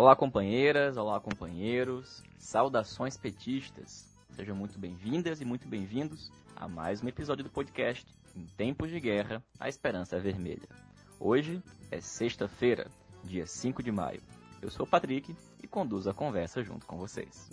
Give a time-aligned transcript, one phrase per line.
[0.00, 4.08] Olá, companheiras, olá, companheiros, saudações petistas.
[4.30, 8.98] Sejam muito bem-vindas e muito bem-vindos a mais um episódio do podcast Em Tempos de
[8.98, 10.70] Guerra, a Esperança é Vermelha.
[11.20, 12.90] Hoje é sexta-feira,
[13.24, 14.22] dia 5 de maio.
[14.62, 17.50] Eu sou o Patrick e conduzo a conversa junto com vocês.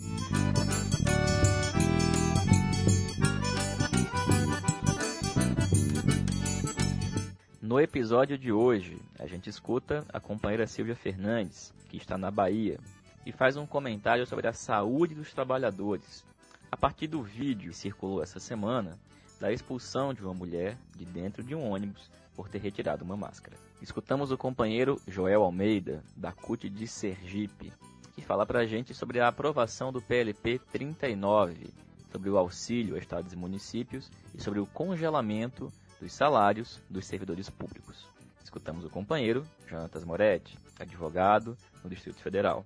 [7.68, 12.80] No episódio de hoje, a gente escuta a companheira Silvia Fernandes, que está na Bahia,
[13.26, 16.24] e faz um comentário sobre a saúde dos trabalhadores,
[16.72, 18.98] a partir do vídeo que circulou essa semana
[19.38, 23.58] da expulsão de uma mulher de dentro de um ônibus por ter retirado uma máscara.
[23.82, 27.70] Escutamos o companheiro Joel Almeida, da CUT de Sergipe,
[28.14, 31.68] que fala para a gente sobre a aprovação do PLP 39,
[32.10, 37.50] sobre o auxílio a estados e municípios e sobre o congelamento dos salários dos servidores
[37.50, 38.06] públicos.
[38.42, 42.64] Escutamos o companheiro, Jonatas Moretti, advogado no Distrito Federal.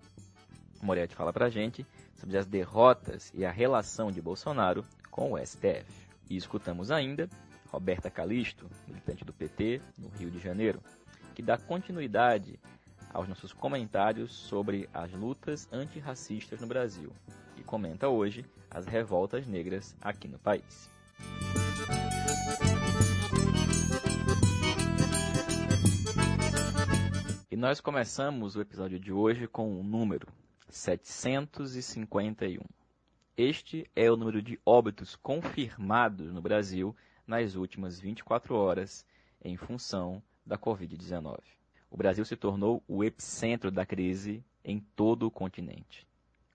[0.81, 5.39] Moretti fala para a gente sobre as derrotas e a relação de Bolsonaro com o
[5.39, 5.87] STF.
[6.31, 7.29] E escutamos ainda
[7.71, 10.81] Roberta Calisto, militante do PT no Rio de Janeiro,
[11.35, 12.61] que dá continuidade
[13.13, 17.13] aos nossos comentários sobre as lutas antirracistas no Brasil
[17.57, 20.92] e comenta hoje as revoltas negras aqui no país.
[27.57, 30.27] Nós começamos o episódio de hoje com o número
[30.71, 32.63] 751.
[33.37, 39.05] Este é o número de óbitos confirmados no Brasil nas últimas 24 horas
[39.45, 41.41] em função da Covid-19.
[41.91, 46.07] O Brasil se tornou o epicentro da crise em todo o continente.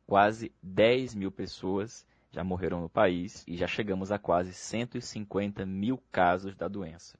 [0.07, 6.01] Quase 10 mil pessoas já morreram no país e já chegamos a quase 150 mil
[6.11, 7.19] casos da doença,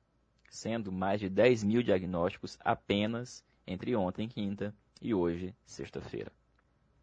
[0.49, 6.31] sendo mais de 10 mil diagnósticos apenas entre ontem, quinta, e hoje, sexta-feira.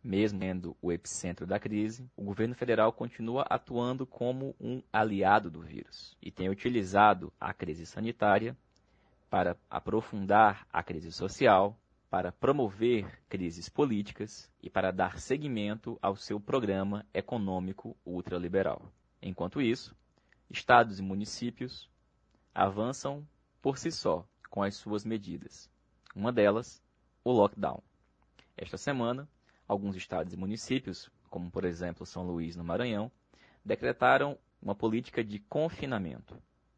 [0.03, 5.61] Mesmo sendo o epicentro da crise, o governo federal continua atuando como um aliado do
[5.61, 8.56] vírus e tem utilizado a crise sanitária
[9.31, 11.78] para aprofundar a crise social,
[12.11, 18.83] para promover crises políticas e para dar seguimento ao seu programa econômico ultraliberal.
[19.22, 19.97] Enquanto isso,
[20.50, 21.91] estados e municípios
[22.55, 23.27] avançam
[23.61, 25.72] por si só com as suas medidas
[26.14, 26.82] uma delas,
[27.25, 27.82] o lockdown.
[28.56, 29.28] Esta semana,
[29.66, 33.10] alguns estados e municípios, como por exemplo São Luís, no Maranhão,
[33.64, 36.36] decretaram uma política de confinamento,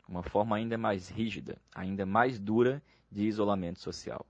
[0.09, 4.27] uma forma ainda mais rígida, ainda mais dura de isolamento social.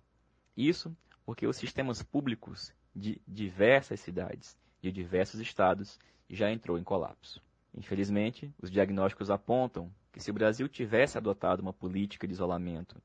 [0.57, 5.99] Isso porque os sistemas públicos de diversas cidades, de diversos estados,
[6.31, 7.43] já entrou em colapso.
[7.75, 12.97] Infelizmente, os diagnósticos apontam que se o Brasil tivesse adotado uma política de isolamento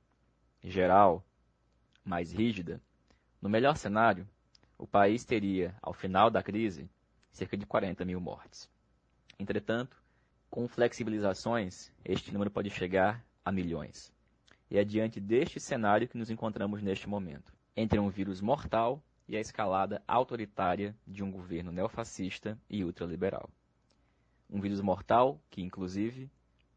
[0.64, 1.26] geral,
[2.04, 2.82] mais rígida,
[3.42, 4.28] no melhor cenário,
[4.78, 6.90] o país teria, ao final da crise,
[7.32, 8.70] cerca de 40 mil mortes.
[9.40, 9.98] Entretanto,
[10.50, 14.14] com flexibilizações, este número pode chegar a milhões.
[14.70, 19.38] E é diante deste cenário que nos encontramos neste momento, entre um vírus mortal e
[19.38, 23.50] a escalada autoritária de um governo neofascista e ultraliberal.
[24.50, 26.30] Um vírus mortal que, inclusive,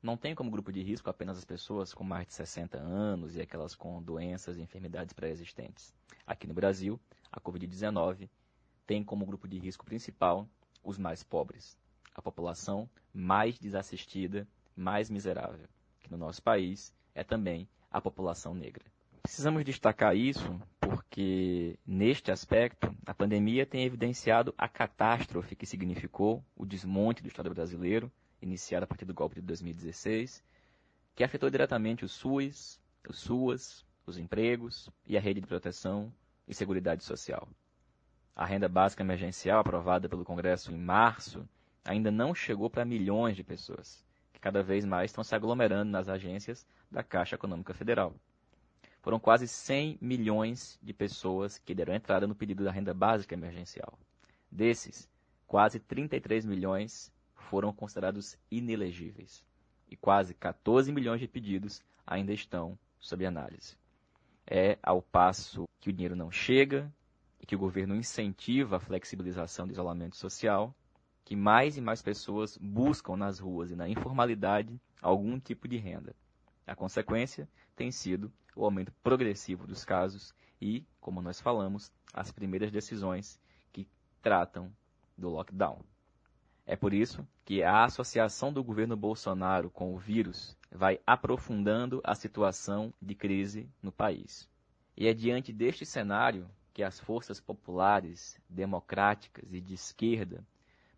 [0.04, 3.40] não tem como grupo de risco apenas as pessoas com mais de 60 anos e
[3.40, 5.94] aquelas com doenças e enfermidades pré-existentes.
[6.26, 7.00] Aqui no Brasil,
[7.32, 8.28] a Covid-19
[8.86, 10.46] tem como grupo de risco principal
[10.82, 11.78] os mais pobres,
[12.14, 15.66] a população mais desassistida, mais miserável,
[16.00, 18.84] que no nosso país é também a população negra.
[19.22, 26.66] Precisamos destacar isso porque, neste aspecto, a pandemia tem evidenciado a catástrofe que significou o
[26.66, 28.12] desmonte do Estado brasileiro
[28.44, 30.42] iniciada a partir do golpe de 2016,
[31.14, 36.12] que afetou diretamente o SUS, os SUAS, os empregos e a rede de proteção
[36.46, 37.48] e seguridade social.
[38.36, 41.48] A renda básica emergencial, aprovada pelo Congresso em março,
[41.84, 46.08] ainda não chegou para milhões de pessoas, que cada vez mais estão se aglomerando nas
[46.08, 48.14] agências da Caixa Econômica Federal.
[49.02, 53.98] Foram quase 100 milhões de pessoas que deram entrada no pedido da renda básica emergencial.
[54.50, 55.08] Desses,
[55.46, 57.12] quase 33 milhões
[57.44, 59.44] foram considerados inelegíveis
[59.88, 63.76] e quase 14 milhões de pedidos ainda estão sob análise.
[64.46, 66.92] É ao passo que o dinheiro não chega
[67.40, 70.74] e que o governo incentiva a flexibilização do isolamento social,
[71.24, 76.14] que mais e mais pessoas buscam nas ruas e na informalidade algum tipo de renda.
[76.66, 82.70] A consequência tem sido o aumento progressivo dos casos e, como nós falamos, as primeiras
[82.70, 83.38] decisões
[83.72, 83.86] que
[84.22, 84.72] tratam
[85.16, 85.80] do lockdown.
[86.66, 92.14] É por isso que a associação do governo Bolsonaro com o vírus vai aprofundando a
[92.14, 94.48] situação de crise no país.
[94.96, 100.44] E é diante deste cenário que as forças populares, democráticas e de esquerda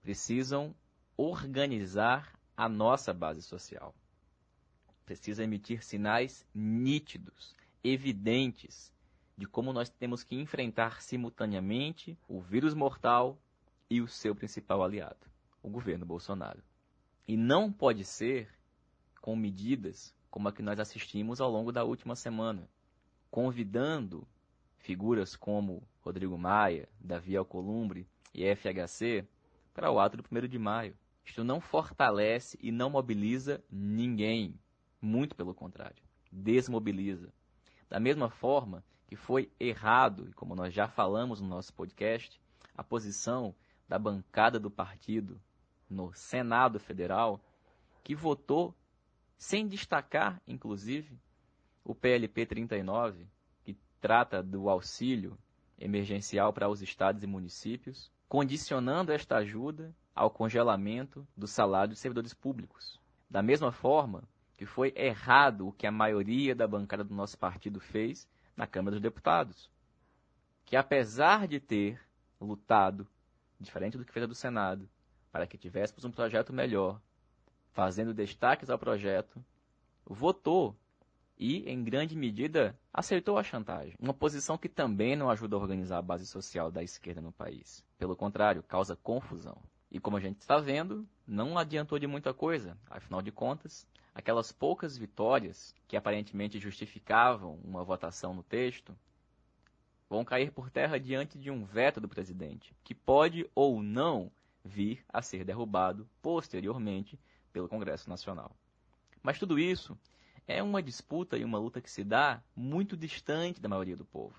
[0.03, 0.75] precisam
[1.17, 3.95] organizar a nossa base social.
[5.05, 8.93] Precisa emitir sinais nítidos, evidentes,
[9.37, 13.39] de como nós temos que enfrentar simultaneamente o vírus mortal
[13.91, 15.27] e o seu principal aliado,
[15.67, 16.63] o governo Bolsonaro.
[17.27, 18.49] E não pode ser
[19.21, 22.71] com medidas como a que nós assistimos ao longo da última semana,
[23.29, 24.27] convidando
[24.79, 29.27] figuras como Rodrigo Maia, Davi Alcolumbre e FHC
[29.75, 30.97] para o ato do 1 de maio.
[31.25, 34.57] Isto não fortalece e não mobiliza ninguém.
[35.03, 37.33] Muito pelo contrário, desmobiliza.
[37.89, 42.41] Da mesma forma que foi errado, e como nós já falamos no nosso podcast,
[42.77, 43.53] a posição
[43.89, 45.41] da bancada do partido
[45.89, 47.41] no Senado Federal,
[48.03, 48.75] que votou
[49.37, 51.19] sem destacar, inclusive,
[51.85, 53.27] o PLP 39,
[54.01, 55.37] trata do auxílio
[55.79, 62.33] emergencial para os estados e municípios, condicionando esta ajuda ao congelamento do salário dos servidores
[62.33, 63.01] públicos.
[63.29, 64.23] Da mesma forma
[64.57, 68.93] que foi errado o que a maioria da bancada do nosso partido fez na Câmara
[68.93, 69.69] dos Deputados,
[70.65, 72.01] que apesar de ter
[72.41, 73.07] lutado,
[73.61, 74.89] diferente do que fez a do Senado,
[75.37, 76.99] para que tivéssemos um projeto melhor,
[77.75, 79.45] fazendo destaques ao projeto,
[80.07, 80.75] votou
[81.39, 83.95] e, em grande medida, aceitou a chantagem.
[84.01, 87.85] Uma posição que também não ajuda a organizar a base social da esquerda no país.
[87.99, 89.59] Pelo contrário, causa confusão.
[89.91, 92.75] E como a gente está vendo, não adiantou de muita coisa.
[92.89, 98.97] Afinal de contas, aquelas poucas vitórias que aparentemente justificavam uma votação no texto
[100.09, 104.33] vão cair por terra diante de um veto do presidente, que pode ou não
[104.67, 107.19] vir a ser derrubado posteriormente
[107.53, 108.55] pelo Congresso Nacional.
[109.23, 109.97] Mas tudo isso
[110.47, 114.39] é uma disputa e uma luta que se dá muito distante da maioria do povo.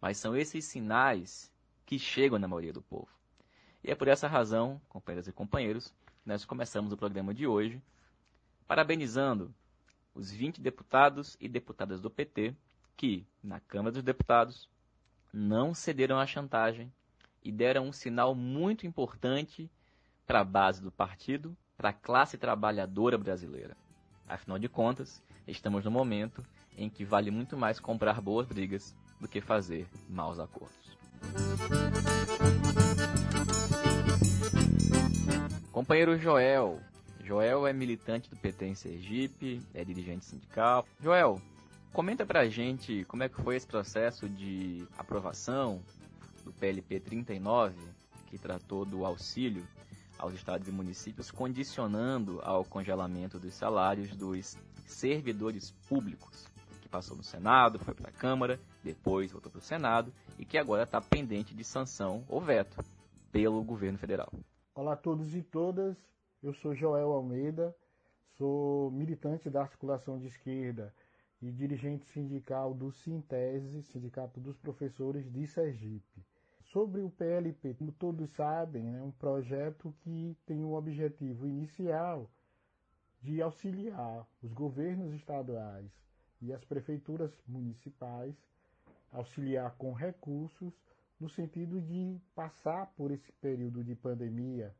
[0.00, 1.52] Mas são esses sinais
[1.86, 3.08] que chegam na maioria do povo.
[3.82, 5.94] E é por essa razão, companheiras e companheiros,
[6.24, 7.80] nós começamos o programa de hoje
[8.66, 9.54] parabenizando
[10.14, 12.54] os 20 deputados e deputadas do PT
[12.96, 14.68] que, na Câmara dos Deputados,
[15.32, 16.92] não cederam à chantagem
[17.44, 19.70] e deram um sinal muito importante
[20.26, 23.76] para a base do partido, para a classe trabalhadora brasileira.
[24.26, 26.42] Afinal de contas, estamos no momento
[26.76, 30.96] em que vale muito mais comprar boas brigas do que fazer maus acordos.
[35.70, 36.80] Companheiro Joel.
[37.22, 40.86] Joel é militante do PT em Sergipe, é dirigente sindical.
[41.00, 41.40] Joel,
[41.92, 45.82] comenta pra gente como é que foi esse processo de aprovação
[46.44, 47.74] do PLP 39,
[48.26, 49.66] que tratou do auxílio
[50.18, 54.56] aos estados e municípios, condicionando ao congelamento dos salários dos
[54.86, 56.46] servidores públicos,
[56.80, 60.58] que passou no Senado, foi para a Câmara, depois voltou para o Senado e que
[60.58, 62.76] agora está pendente de sanção ou veto
[63.32, 64.32] pelo governo federal.
[64.74, 65.96] Olá a todos e todas,
[66.42, 67.74] eu sou Joel Almeida,
[68.36, 70.94] sou militante da articulação de esquerda
[71.40, 76.24] e dirigente sindical do Sintese, Sindicato dos Professores de Sergipe.
[76.74, 82.28] Sobre o PLP, como todos sabem, é um projeto que tem o objetivo inicial
[83.22, 85.88] de auxiliar os governos estaduais
[86.42, 88.34] e as prefeituras municipais,
[89.12, 90.74] auxiliar com recursos,
[91.20, 94.74] no sentido de passar por esse período de pandemia,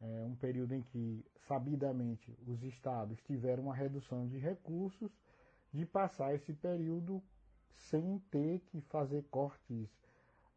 [0.00, 5.12] é um período em que, sabidamente, os estados tiveram uma redução de recursos,
[5.72, 7.22] de passar esse período
[7.76, 9.88] sem ter que fazer cortes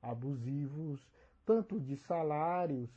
[0.03, 1.07] abusivos,
[1.45, 2.89] tanto de salários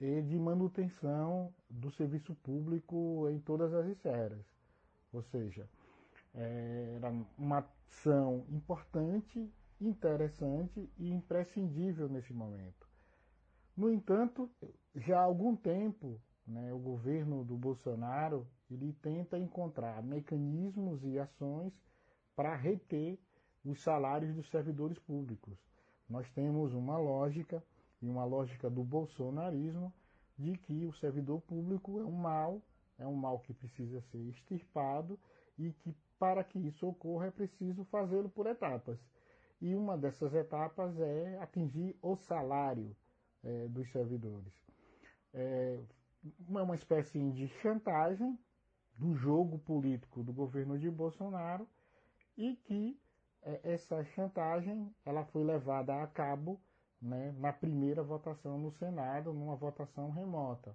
[0.00, 4.44] e de manutenção do serviço público em todas as esferas.
[5.12, 5.68] Ou seja,
[6.34, 9.50] era uma ação importante,
[9.80, 12.86] interessante e imprescindível nesse momento.
[13.76, 14.50] No entanto,
[14.94, 21.72] já há algum tempo, né, o governo do Bolsonaro ele tenta encontrar mecanismos e ações
[22.34, 23.18] para reter
[23.64, 25.67] os salários dos servidores públicos
[26.08, 27.62] nós temos uma lógica,
[28.00, 29.92] e uma lógica do bolsonarismo,
[30.38, 32.62] de que o servidor público é um mal,
[32.98, 35.18] é um mal que precisa ser extirpado
[35.58, 38.98] e que para que isso ocorra é preciso fazê-lo por etapas.
[39.60, 42.96] E uma dessas etapas é atingir o salário
[43.42, 44.52] é, dos servidores.
[45.34, 45.80] É
[46.48, 48.38] uma espécie de chantagem
[48.96, 51.68] do jogo político do governo de Bolsonaro
[52.36, 52.98] e que
[53.62, 56.60] essa chantagem ela foi levada a cabo
[57.00, 60.74] né, na primeira votação no Senado, numa votação remota,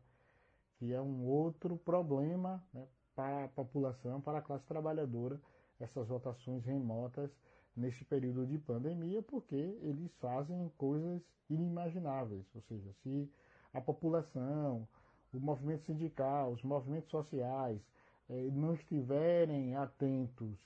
[0.77, 5.39] que é um outro problema né, para a população, para a classe trabalhadora
[5.79, 7.29] essas votações remotas
[7.75, 12.45] nesse período de pandemia, porque eles fazem coisas inimagináveis.
[12.55, 13.29] Ou seja, se
[13.73, 14.87] a população,
[15.33, 17.81] o movimento sindical, os movimentos sociais
[18.29, 20.57] eh, não estiverem atentos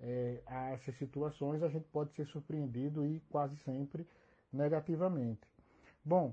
[0.00, 4.06] eh, a essas situações, a gente pode ser surpreendido e quase sempre
[4.52, 5.46] negativamente.
[6.04, 6.32] Bom,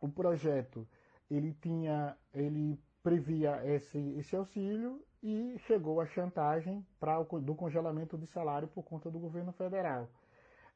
[0.00, 0.86] o projeto
[1.30, 8.16] ele tinha, ele previa esse, esse auxílio e chegou a chantagem para o, do congelamento
[8.16, 10.08] de salário por conta do governo federal.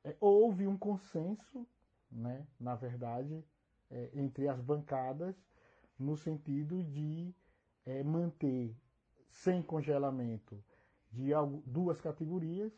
[0.04, 1.66] É, houve um consenso,
[2.10, 3.44] né, na verdade,
[3.90, 5.36] é, entre as bancadas,
[5.98, 7.32] no sentido de
[7.86, 8.74] é, manter
[9.30, 10.62] sem congelamento
[11.12, 11.30] de
[11.66, 12.72] duas categorias,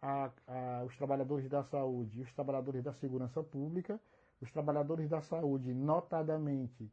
[0.00, 4.00] a, a, os trabalhadores da saúde e os trabalhadores da segurança pública.
[4.40, 6.90] Os trabalhadores da saúde, notadamente,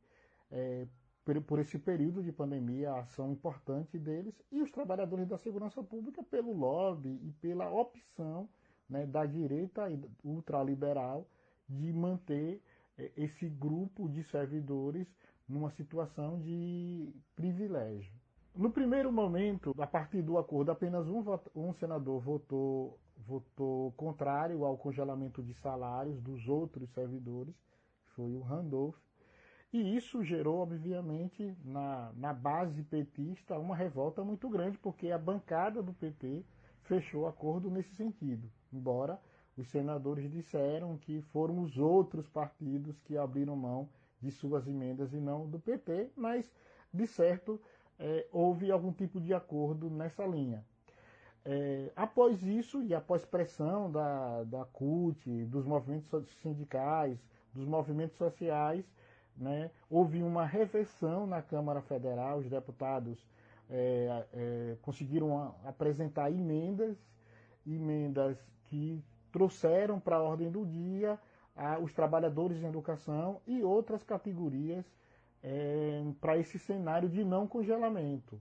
[0.51, 0.86] é,
[1.25, 5.81] por, por esse período de pandemia, a ação importante deles, e os trabalhadores da segurança
[5.84, 8.48] pública pelo lobby e pela opção
[8.88, 9.88] né, da direita
[10.24, 11.27] ultraliberal
[11.67, 12.62] de manter
[12.98, 15.08] é, esse grupo de servidores
[15.48, 18.18] numa situação de privilégio.
[18.56, 21.24] No primeiro momento, a partir do acordo, apenas um,
[21.56, 27.56] um senador votou, votou contrário ao congelamento de salários dos outros servidores,
[28.15, 28.98] foi o Randolph,
[29.72, 35.84] e isso gerou, obviamente, na, na base petista, uma revolta muito grande, porque a bancada
[35.84, 36.44] do PT
[36.82, 38.51] fechou acordo nesse sentido.
[38.74, 39.22] Embora
[39.56, 43.88] os senadores disseram que foram os outros partidos que abriram mão
[44.20, 46.51] de suas emendas e não do PT, mas,
[46.91, 47.62] de certo,
[48.00, 50.63] é, houve algum tipo de acordo nessa linha.
[51.46, 57.18] É, após isso, e após pressão da, da CUT, dos movimentos sindicais,
[57.53, 58.86] dos movimentos sociais,
[59.36, 63.18] né, houve uma reversão na Câmara Federal, os deputados
[63.70, 66.98] é, é, conseguiram apresentar emendas,
[67.65, 71.20] emendas que trouxeram para a ordem do dia
[71.56, 74.86] a, os trabalhadores em educação e outras categorias
[75.43, 78.39] é, para esse cenário de não congelamento.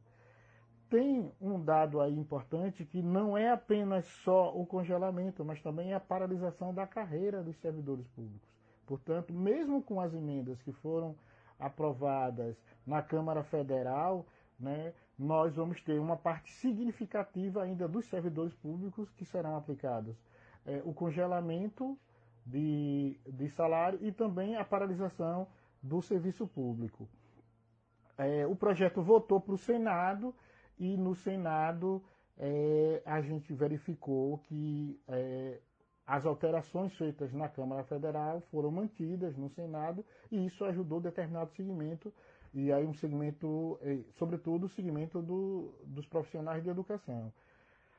[0.90, 6.00] Tem um dado aí importante que não é apenas só o congelamento, mas também a
[6.00, 8.48] paralisação da carreira dos servidores públicos.
[8.86, 11.14] Portanto, mesmo com as emendas que foram
[11.58, 14.26] aprovadas na Câmara Federal,
[14.58, 20.16] né, nós vamos ter uma parte significativa ainda dos servidores públicos que serão aplicados.
[20.64, 21.98] É, o congelamento
[22.46, 25.46] de, de salário e também a paralisação
[25.82, 27.08] do serviço público.
[28.16, 30.34] É, o projeto votou para o Senado
[30.78, 32.02] e no Senado
[32.36, 35.60] é, a gente verificou que é,
[36.08, 42.10] as alterações feitas na Câmara Federal foram mantidas no Senado e isso ajudou determinado segmento,
[42.54, 47.30] e aí um segmento, eh, sobretudo o segmento do, dos profissionais de educação.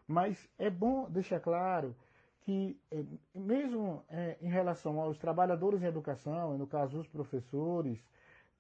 [0.08, 1.96] Mas é bom deixar claro
[2.42, 3.04] que, eh,
[3.34, 8.04] mesmo eh, em relação aos trabalhadores em educação, no caso os professores,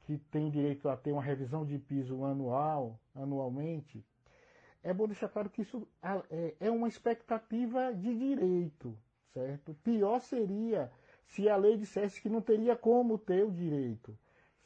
[0.03, 4.03] que têm direito a ter uma revisão de piso anual, anualmente,
[4.81, 6.23] é bom deixar claro que isso ah,
[6.59, 8.97] é uma expectativa de direito,
[9.33, 9.75] certo?
[9.83, 10.91] Pior seria
[11.27, 14.17] se a lei dissesse que não teria como ter o direito,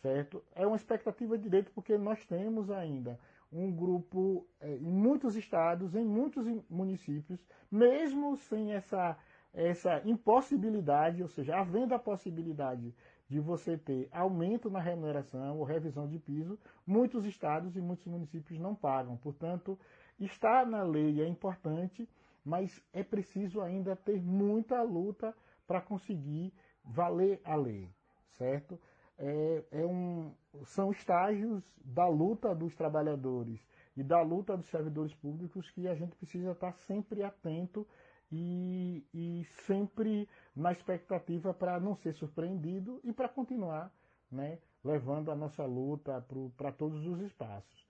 [0.01, 0.41] certo?
[0.55, 3.19] É uma expectativa de direito porque nós temos ainda
[3.53, 7.39] um grupo é, em muitos estados, em muitos municípios,
[7.71, 9.17] mesmo sem essa,
[9.53, 12.93] essa impossibilidade, ou seja, havendo a possibilidade
[13.29, 18.59] de você ter aumento na remuneração ou revisão de piso, muitos estados e muitos municípios
[18.59, 19.17] não pagam.
[19.17, 19.79] Portanto,
[20.19, 22.07] está na lei é importante,
[22.43, 27.89] mas é preciso ainda ter muita luta para conseguir valer a lei,
[28.31, 28.79] certo?
[29.25, 30.33] É, é um,
[30.65, 33.65] são estágios da luta dos trabalhadores
[33.95, 37.87] e da luta dos servidores públicos que a gente precisa estar sempre atento
[38.29, 43.89] e, e sempre na expectativa para não ser surpreendido e para continuar
[44.29, 46.25] né, levando a nossa luta
[46.57, 47.87] para todos os espaços.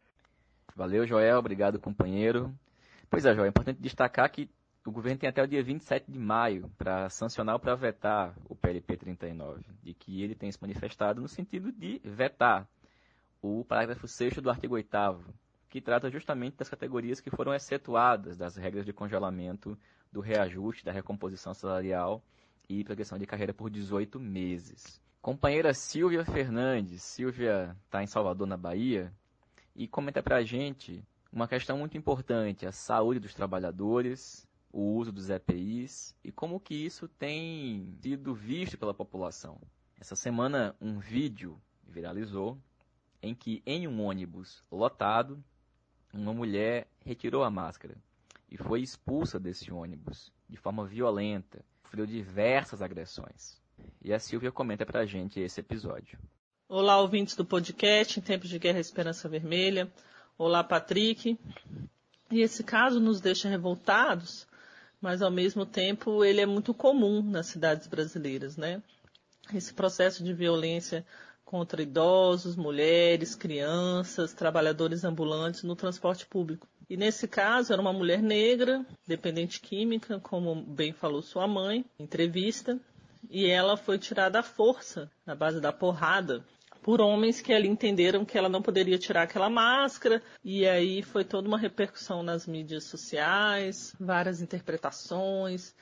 [0.75, 1.40] Valeu, Joel.
[1.40, 2.54] Obrigado, companheiro.
[3.10, 4.52] Pois é, João, é importante destacar que
[4.86, 8.56] o governo tem até o dia 27 de maio para sancionar ou para vetar o
[8.56, 12.68] PLP 39, e que ele tem se manifestado no sentido de vetar
[13.42, 14.90] o parágrafo 6 do artigo 8
[15.70, 19.78] que trata justamente das categorias que foram excetuadas das regras de congelamento
[20.12, 22.24] do reajuste, da recomposição salarial
[22.70, 25.02] e progressão de carreira por 18 meses.
[25.22, 29.12] Companheira Silvia Fernandes, Silvia está em Salvador, na Bahia,
[29.75, 35.12] e comenta para a gente uma questão muito importante, a saúde dos trabalhadores, o uso
[35.12, 39.62] dos EPIs e como que isso tem sido visto pela população.
[40.00, 42.60] Essa semana um vídeo viralizou
[43.22, 45.42] em que em um ônibus lotado
[46.12, 47.96] uma mulher retirou a máscara
[48.50, 51.63] e foi expulsa desse ônibus de forma violenta,
[51.94, 53.62] sofreu diversas agressões.
[54.01, 56.18] E a Silvia comenta pra gente esse episódio.
[56.68, 59.92] Olá, ouvintes do podcast Em Tempos de Guerra Esperança Vermelha.
[60.36, 61.38] Olá, Patrick.
[62.32, 64.48] E esse caso nos deixa revoltados,
[65.03, 68.81] mas ao mesmo tempo ele é muito comum nas cidades brasileiras, né?
[69.53, 71.05] Esse processo de violência
[71.43, 76.65] contra idosos, mulheres, crianças, trabalhadores ambulantes no transporte público.
[76.89, 82.79] E nesse caso era uma mulher negra, dependente química, como bem falou sua mãe, entrevista,
[83.29, 86.45] e ela foi tirada à força, na base da porrada,
[86.84, 91.24] por homens que ali entenderam que ela não poderia tirar aquela máscara, e aí foi
[91.24, 95.74] toda uma repercussão nas mídias sociais, várias interpretações,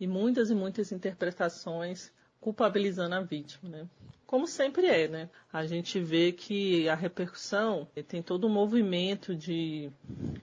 [0.00, 3.86] e muitas e muitas interpretações culpabilizando a vítima, né?
[4.26, 5.30] Como sempre é, né?
[5.52, 9.90] A gente vê que a repercussão tem todo um movimento de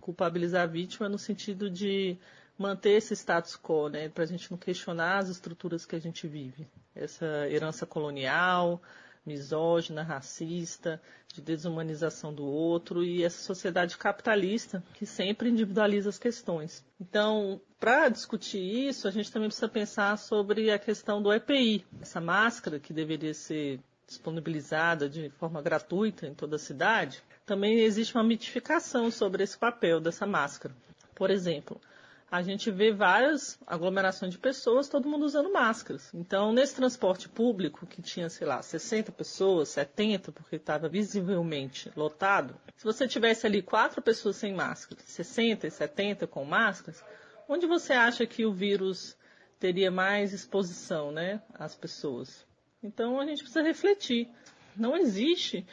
[0.02, 2.18] culpabilizar a vítima no sentido de
[2.58, 4.10] manter esse status quo, né?
[4.10, 6.68] Para a gente não questionar as estruturas que a gente vive.
[6.96, 8.82] Essa herança colonial,
[9.26, 11.02] misógina, racista,
[11.34, 16.86] de desumanização do outro e essa sociedade capitalista que sempre individualiza as questões.
[17.00, 22.22] Então, para discutir isso, a gente também precisa pensar sobre a questão do EPI, essa
[22.22, 27.22] máscara que deveria ser disponibilizada de forma gratuita em toda a cidade.
[27.46, 30.74] Também existe uma mitificação sobre esse papel dessa máscara.
[31.16, 31.82] Por exemplo,
[32.30, 36.12] a gente vê várias aglomerações de pessoas, todo mundo usando máscaras.
[36.14, 42.60] Então, nesse transporte público, que tinha, sei lá, 60 pessoas, 70, porque estava visivelmente lotado,
[42.76, 47.04] se você tivesse ali quatro pessoas sem máscara, 60 e 70 com máscaras,
[47.48, 49.16] onde você acha que o vírus
[49.60, 52.46] teria mais exposição, né, às pessoas?
[52.82, 54.30] Então, a gente precisa refletir.
[54.76, 55.66] Não existe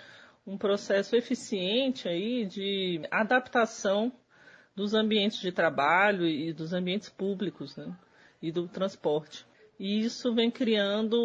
[0.47, 4.13] um processo eficiente aí de adaptação
[4.75, 7.95] dos ambientes de trabalho e dos ambientes públicos né,
[8.41, 9.47] e do transporte.
[9.79, 11.19] E isso vem criando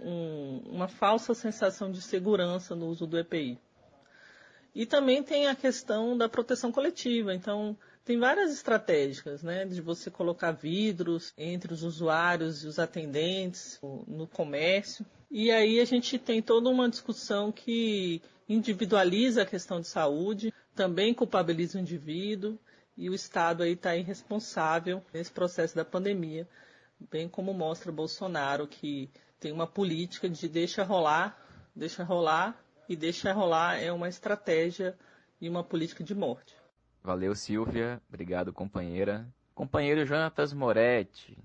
[0.00, 3.58] um, uma falsa sensação de segurança no uso do EPI.
[4.74, 7.34] E também tem a questão da proteção coletiva.
[7.34, 13.80] Então, tem várias estratégias, né, de você colocar vidros entre os usuários e os atendentes
[14.06, 15.04] no comércio.
[15.30, 21.12] E aí a gente tem toda uma discussão que individualiza a questão de saúde, também
[21.12, 22.58] culpabiliza o indivíduo
[22.96, 26.48] e o Estado aí está irresponsável nesse processo da pandemia,
[27.10, 31.38] bem como mostra Bolsonaro, que tem uma política de deixa rolar,
[31.74, 34.96] deixa rolar, e deixa rolar é uma estratégia
[35.40, 36.54] e uma política de morte.
[37.02, 38.00] Valeu, Silvia.
[38.08, 39.26] Obrigado, companheira.
[39.54, 41.36] Companheiro Jonatas Moretti.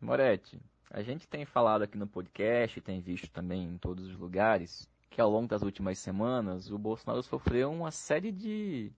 [0.00, 4.88] Moretti, a gente tem falado aqui no podcast, tem visto também em todos os lugares,
[5.10, 8.92] que ao longo das últimas semanas o Bolsonaro sofreu uma série de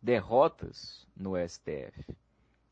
[0.00, 2.16] derrotas no STF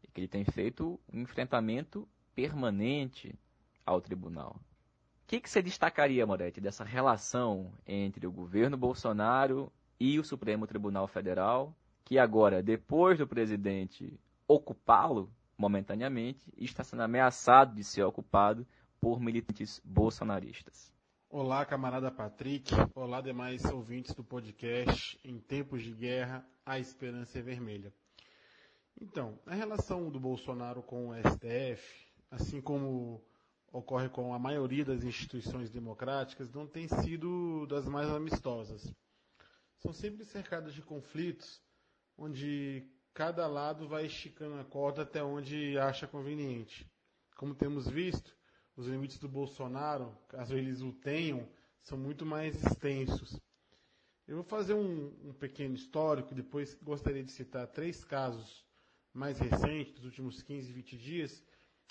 [0.03, 3.35] e que ele tem feito um enfrentamento permanente
[3.85, 4.61] ao tribunal.
[5.25, 10.67] O que, que você destacaria, Moretti, dessa relação entre o governo Bolsonaro e o Supremo
[10.67, 18.65] Tribunal Federal, que agora, depois do presidente ocupá-lo momentaneamente, está sendo ameaçado de ser ocupado
[19.01, 20.93] por militantes bolsonaristas?
[21.29, 22.73] Olá, camarada Patrick.
[22.95, 27.93] Olá, demais ouvintes do podcast Em Tempos de Guerra, a Esperança é Vermelha.
[28.99, 31.83] Então, a relação do Bolsonaro com o STF,
[32.31, 33.21] assim como
[33.73, 38.89] ocorre com a maioria das instituições democráticas, não tem sido das mais amistosas.
[39.79, 41.61] São sempre cercadas de conflitos,
[42.17, 46.89] onde cada lado vai esticando a corda até onde acha conveniente.
[47.35, 48.36] Como temos visto,
[48.77, 51.49] os limites do Bolsonaro, caso eles o tenham,
[51.83, 53.41] são muito mais extensos.
[54.29, 58.65] Eu vou fazer um, um pequeno histórico, depois gostaria de citar três casos
[59.15, 61.43] mais recentes, dos últimos 15, 20 dias,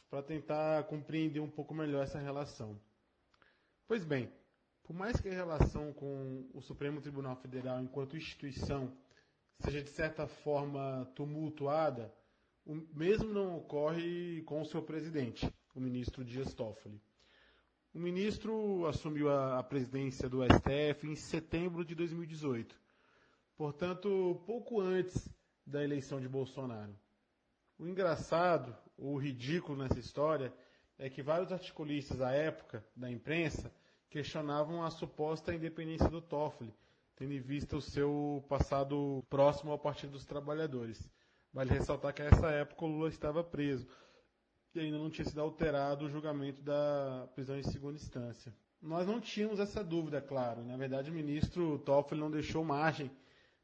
[0.09, 2.79] para tentar compreender um pouco melhor essa relação.
[3.87, 4.31] Pois bem,
[4.83, 8.95] por mais que a relação com o Supremo Tribunal Federal enquanto instituição
[9.59, 12.13] seja de certa forma tumultuada,
[12.63, 17.01] o mesmo não ocorre com o seu presidente o ministro Dias Toffoli.
[17.93, 22.75] O ministro assumiu a, a presidência do STF em setembro de 2018,
[23.57, 25.29] portanto, pouco antes
[25.65, 26.95] da eleição de Bolsonaro.
[27.77, 30.53] O engraçado, o ridículo nessa história,
[30.97, 33.69] é que vários articulistas à época, da imprensa,
[34.09, 36.73] questionavam a suposta independência do Toffoli,
[37.17, 41.09] tendo em vista o seu passado próximo ao Partido dos Trabalhadores.
[41.51, 43.85] Vale ressaltar que nessa época o Lula estava preso
[44.79, 48.53] e ainda não tinha sido alterado o julgamento da prisão em segunda instância.
[48.81, 50.63] Nós não tínhamos essa dúvida, claro.
[50.63, 53.09] Na verdade, o ministro Toffoli não deixou margem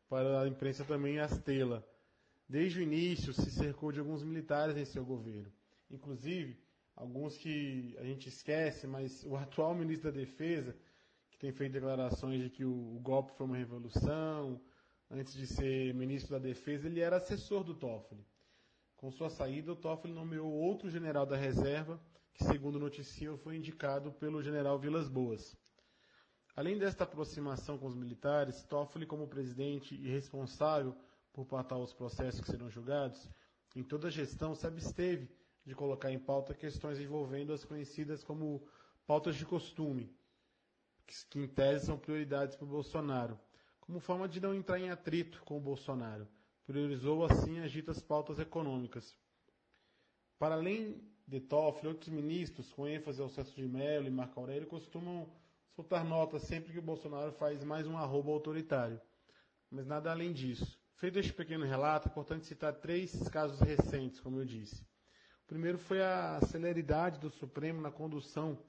[0.10, 1.84] para a imprensa também as tê-la.
[2.50, 5.52] desde o início se cercou de alguns militares em seu governo.
[5.90, 6.58] Inclusive,
[6.96, 10.76] alguns que a gente esquece, mas o atual ministro da Defesa,
[11.30, 14.60] que tem feito declarações de que o, o golpe foi uma revolução,
[15.10, 18.26] antes de ser ministro da Defesa, ele era assessor do Toffoli.
[19.02, 22.00] Com sua saída, o Toffoli nomeou outro general da reserva,
[22.36, 25.58] que, segundo noticia, foi indicado pelo general Vilas Boas.
[26.56, 30.96] Além desta aproximação com os militares, Toffoli, como presidente e responsável
[31.34, 33.28] por pautar os processos que serão julgados,
[33.76, 35.36] em toda a gestão se absteve
[35.66, 38.68] de colocar em pauta questões envolvendo as conhecidas como
[39.08, 40.16] pautas de costume,
[41.28, 43.40] que em tese são prioridades para o Bolsonaro,
[43.80, 46.28] como forma de não entrar em atrito com o Bolsonaro.
[46.66, 49.16] Priorizou assim as ditas pautas econômicas.
[50.38, 54.68] Para além de Toffoli, outros ministros, com ênfase ao Celso de Mello e Marco Aurélio,
[54.68, 55.32] costumam
[55.76, 59.00] soltar notas sempre que o Bolsonaro faz mais um arrobo autoritário.
[59.70, 60.80] Mas nada além disso.
[60.96, 64.84] Feito este pequeno relato, é importante citar três casos recentes, como eu disse.
[65.44, 68.62] O primeiro foi a celeridade do Supremo na condução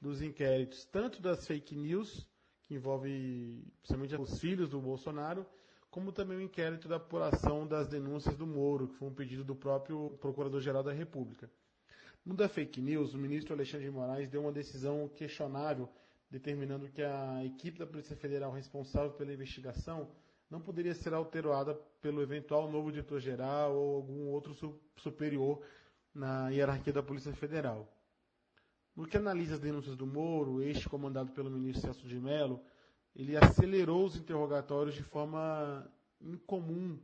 [0.00, 2.28] dos inquéritos, tanto das fake news,
[2.62, 5.46] que envolve principalmente os filhos do Bolsonaro,
[5.90, 9.56] como também o inquérito da apuração das denúncias do Moro, que foi um pedido do
[9.56, 11.50] próprio Procurador-Geral da República.
[12.24, 15.88] No da fake news, o ministro Alexandre de Moraes deu uma decisão questionável,
[16.30, 20.08] determinando que a equipe da Polícia Federal responsável pela investigação
[20.48, 24.54] não poderia ser alterada pelo eventual novo diretor-geral ou algum outro
[24.96, 25.60] superior
[26.14, 27.88] na hierarquia da Polícia Federal.
[28.94, 32.60] No que analisa as denúncias do Moro, este comandado pelo ministro Celso de Mello,
[33.20, 35.86] ele acelerou os interrogatórios de forma
[36.22, 36.98] incomum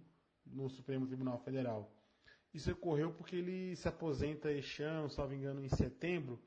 [0.46, 1.92] no Supremo Tribunal Federal.
[2.54, 6.40] Isso ocorreu porque ele se aposenta este ano, salvo engano, em setembro,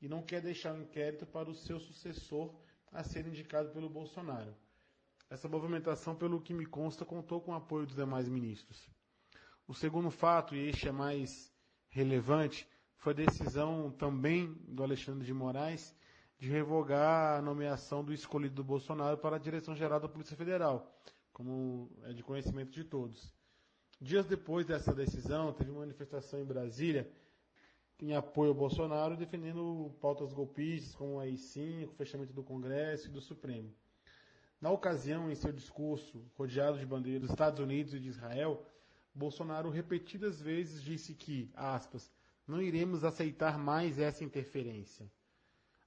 [0.00, 2.54] e não quer deixar o inquérito para o seu sucessor
[2.92, 4.54] a ser indicado pelo Bolsonaro.
[5.28, 8.88] Essa movimentação, pelo que me consta, contou com o apoio dos demais ministros.
[9.66, 11.52] O segundo fato, e este é mais
[11.88, 15.92] relevante, foi a decisão também do Alexandre de Moraes
[16.38, 20.94] de revogar a nomeação do escolhido do Bolsonaro para a direção-geral da Polícia Federal,
[21.32, 23.34] como é de conhecimento de todos.
[24.00, 27.10] Dias depois dessa decisão, teve uma manifestação em Brasília
[27.98, 33.10] em apoio ao Bolsonaro, defendendo pautas golpistas como a AI-5, o fechamento do Congresso e
[33.10, 33.72] do Supremo.
[34.60, 38.62] Na ocasião, em seu discurso, rodeado de bandeiras dos Estados Unidos e de Israel,
[39.14, 42.12] Bolsonaro repetidas vezes disse que, aspas,
[42.46, 45.10] não iremos aceitar mais essa interferência.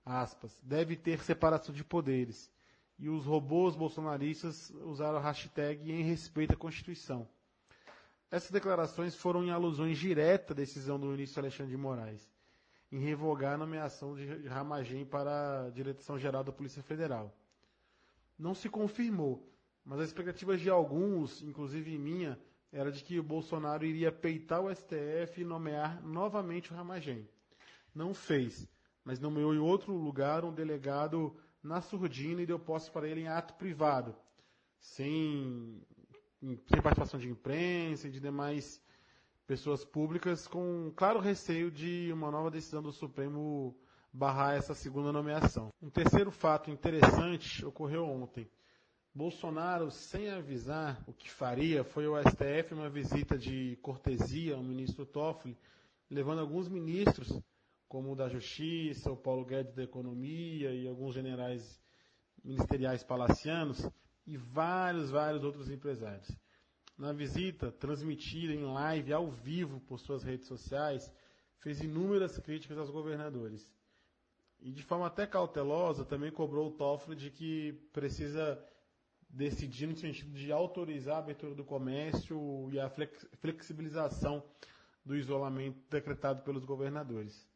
[0.10, 2.52] Aspas, deve ter separação de poderes.
[2.98, 7.30] E os robôs bolsonaristas usaram a hashtag em respeito à Constituição.
[8.32, 12.28] Essas declarações foram em alusões diretas à decisão do ministro Alexandre de Moraes
[12.92, 17.32] em revogar a nomeação de Ramagem para a direção-geral da Polícia Federal.
[18.38, 19.48] Não se confirmou,
[19.86, 22.40] mas as expectativas de alguns, inclusive minha,
[22.72, 27.30] era de que o Bolsonaro iria peitar o STF e nomear novamente o Ramagem.
[27.94, 28.68] Não fez,
[29.04, 33.28] mas nomeou em outro lugar um delegado na surdina e deu posse para ele em
[33.28, 34.16] ato privado,
[34.80, 35.82] sem
[36.42, 38.82] sem participação de imprensa e de demais
[39.46, 43.76] pessoas públicas, com claro receio de uma nova decisão do Supremo
[44.12, 45.70] barrar essa segunda nomeação.
[45.82, 48.50] Um terceiro fato interessante ocorreu ontem.
[49.14, 55.06] Bolsonaro, sem avisar o que faria, foi ao STF uma visita de cortesia ao ministro
[55.06, 55.58] Toffoli,
[56.10, 57.28] levando alguns ministros,
[57.90, 61.82] como o da Justiça, o Paulo Guedes da Economia e alguns generais
[62.44, 63.86] ministeriais palacianos,
[64.26, 66.30] e vários, vários outros empresários.
[66.96, 71.12] Na visita, transmitida em live ao vivo por suas redes sociais,
[71.58, 73.74] fez inúmeras críticas aos governadores.
[74.60, 78.64] E de forma até cautelosa, também cobrou o Toffoli de que precisa
[79.28, 82.90] decidir no sentido de autorizar a abertura do comércio e a
[83.40, 84.44] flexibilização
[85.04, 87.49] do isolamento decretado pelos governadores.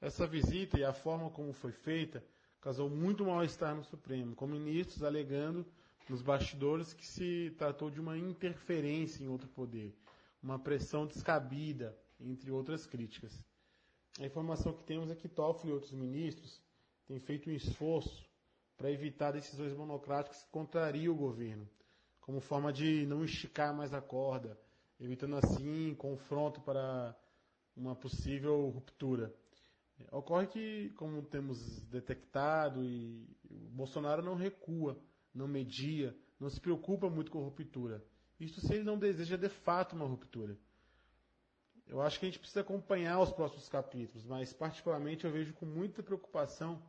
[0.00, 2.24] Essa visita e a forma como foi feita
[2.60, 5.66] causou muito mal-estar no Supremo, com ministros alegando
[6.08, 9.94] nos bastidores que se tratou de uma interferência em outro poder,
[10.42, 13.32] uma pressão descabida, entre outras críticas.
[14.20, 16.62] A informação que temos é que Toffoli e outros ministros
[17.06, 18.24] têm feito um esforço
[18.76, 21.68] para evitar decisões monocráticas que contrariam o governo,
[22.20, 24.58] como forma de não esticar mais a corda,
[25.00, 27.14] evitando assim confronto para
[27.76, 29.34] uma possível ruptura.
[30.10, 33.26] Ocorre que, como temos detectado, e
[33.70, 34.98] Bolsonaro não recua
[35.32, 38.04] não media, não se preocupa muito com ruptura.
[38.38, 40.56] Isso se ele não deseja de fato uma ruptura.
[41.86, 45.66] Eu acho que a gente precisa acompanhar os próximos capítulos, mas particularmente eu vejo com
[45.66, 46.82] muita preocupação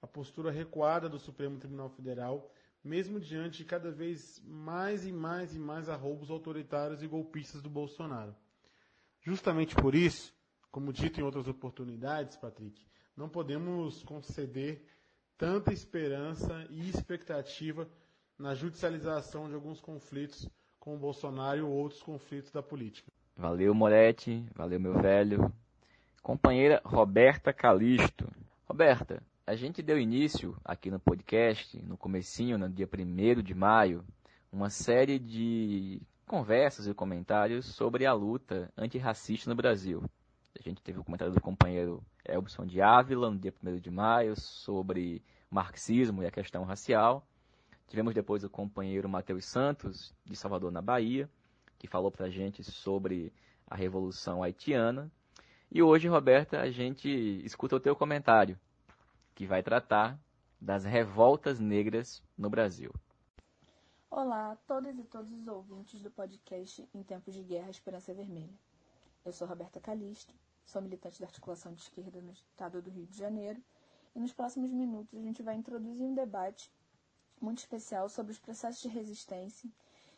[0.00, 2.50] a postura recuada do Supremo Tribunal Federal
[2.82, 7.68] mesmo diante de cada vez mais e mais e mais arroubos autoritários e golpistas do
[7.68, 8.34] Bolsonaro.
[9.20, 10.34] Justamente por isso,
[10.70, 12.84] como dito em outras oportunidades, Patrick,
[13.16, 14.84] não podemos conceder
[15.36, 17.88] tanta esperança e expectativa
[18.38, 23.10] na judicialização de alguns conflitos com o Bolsonaro ou outros conflitos da política.
[23.36, 24.44] Valeu, Moretti.
[24.54, 25.52] Valeu, meu velho.
[26.22, 28.30] Companheira Roberta Calisto.
[28.66, 34.04] Roberta, a gente deu início aqui no podcast, no comecinho, no dia 1 de maio,
[34.52, 40.02] uma série de conversas e comentários sobre a luta antirracista no Brasil.
[40.60, 44.38] A gente teve o comentário do companheiro Elbson de Ávila no dia 1 de maio
[44.38, 47.26] sobre marxismo e a questão racial.
[47.88, 51.30] Tivemos depois o companheiro Matheus Santos, de Salvador, na Bahia,
[51.78, 53.32] que falou para a gente sobre
[53.66, 55.10] a Revolução Haitiana.
[55.72, 57.08] E hoje, Roberta, a gente
[57.42, 58.60] escuta o teu comentário
[59.34, 60.20] que vai tratar
[60.60, 62.92] das revoltas negras no Brasil.
[64.10, 68.52] Olá a todas e todos os ouvintes do podcast Em Tempos de Guerra Esperança Vermelha.
[69.24, 70.34] Eu sou Roberta Calisto,
[70.70, 73.60] sou militante da articulação de esquerda no estado do Rio de Janeiro
[74.14, 76.72] e nos próximos minutos a gente vai introduzir um debate
[77.40, 79.68] muito especial sobre os processos de resistência,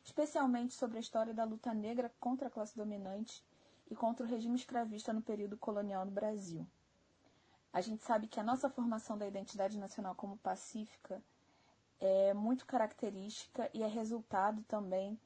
[0.04, 3.42] especialmente sobre a história da luta negra contra a classe dominante
[3.90, 6.66] e contra o regime escravista no período colonial no Brasil.
[7.72, 11.22] A gente sabe que a nossa formação da identidade nacional como pacífica
[11.98, 15.18] é muito característica e é resultado também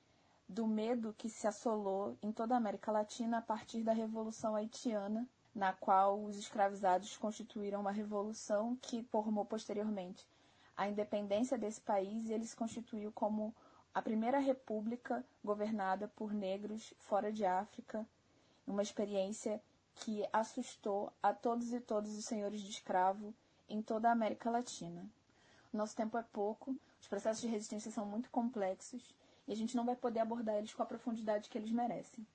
[0.48, 5.28] do medo que se assolou em toda a América Latina a partir da Revolução Haitiana,
[5.54, 10.26] na qual os escravizados constituíram uma revolução que formou posteriormente
[10.76, 13.54] a independência desse país e ele se constituiu como
[13.94, 18.06] a primeira república governada por negros fora de África,
[18.66, 19.60] uma experiência
[19.94, 23.34] que assustou a todos e todos os senhores de escravo
[23.68, 25.08] em toda a América Latina.
[25.72, 29.14] Nosso tempo é pouco, os processos de resistência são muito complexos
[29.46, 32.26] e a gente não vai poder abordar eles com a profundidade que eles merecem.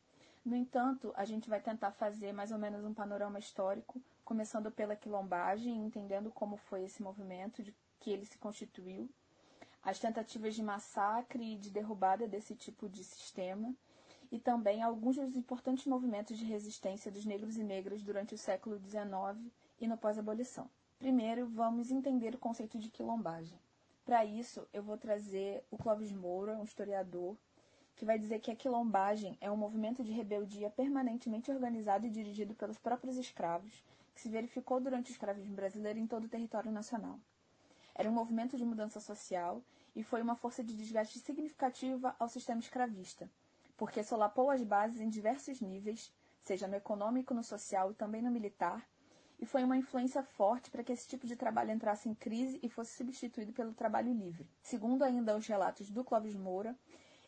[0.44, 4.96] No entanto, a gente vai tentar fazer mais ou menos um panorama histórico, começando pela
[4.96, 9.08] quilombagem, entendendo como foi esse movimento, de que ele se constituiu,
[9.84, 13.74] as tentativas de massacre e de derrubada desse tipo de sistema,
[14.32, 18.80] e também alguns dos importantes movimentos de resistência dos negros e negras durante o século
[18.80, 20.70] XIX e no pós-abolição.
[20.98, 23.60] Primeiro, vamos entender o conceito de quilombagem.
[24.06, 27.38] Para isso, eu vou trazer o Clóvis Moura, um historiador,
[27.96, 32.56] que vai dizer que a quilombagem é um movimento de rebeldia permanentemente organizado e dirigido
[32.56, 33.84] pelos próprios escravos,
[34.16, 37.20] que se verificou durante o escravismo brasileiro em todo o território nacional.
[37.94, 39.62] Era um movimento de mudança social
[39.96, 43.30] e foi uma força de desgaste significativa ao sistema escravista,
[43.78, 46.12] porque solapou as bases em diversos níveis,
[46.44, 48.84] seja no econômico, no social e também no militar,
[49.42, 52.70] e foi uma influência forte para que esse tipo de trabalho entrasse em crise e
[52.70, 54.48] fosse substituído pelo trabalho livre.
[54.62, 56.78] Segundo ainda os relatos do Clóvis Moura,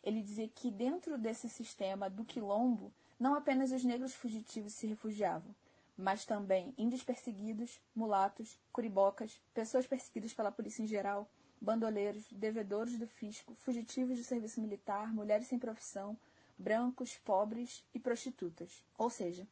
[0.02, 5.52] ele dizia que dentro desse sistema do quilombo, não apenas os negros fugitivos se refugiavam,
[5.96, 11.28] mas também índios perseguidos, mulatos, curibocas, pessoas perseguidas pela polícia em geral,
[11.60, 16.16] bandoleiros, devedores do fisco, fugitivos do serviço militar, mulheres sem profissão,
[16.56, 18.84] brancos, pobres e prostitutas.
[18.98, 19.46] Ou seja,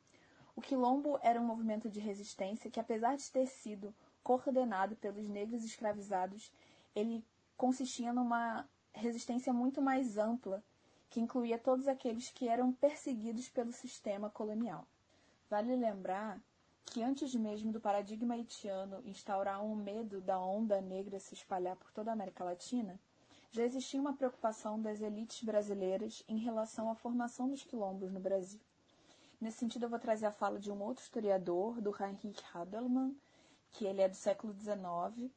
[0.54, 5.64] o quilombo era um movimento de resistência que, apesar de ter sido coordenado pelos negros
[5.64, 6.52] escravizados,
[6.94, 7.24] ele
[7.56, 10.62] consistia numa resistência muito mais ampla,
[11.08, 14.86] que incluía todos aqueles que eram perseguidos pelo sistema colonial.
[15.48, 16.40] Vale lembrar
[16.84, 21.90] que antes mesmo do paradigma haitiano instaurar um medo da onda negra se espalhar por
[21.92, 22.98] toda a América Latina,
[23.50, 28.60] já existia uma preocupação das elites brasileiras em relação à formação dos quilombos no Brasil.
[29.42, 33.12] Nesse sentido, eu vou trazer a fala de um outro historiador, do Heinrich Hadelmann,
[33.72, 35.32] que ele é do século XIX,